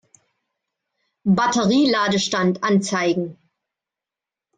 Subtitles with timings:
[1.27, 3.37] Batterie-Ladestand anzeigen.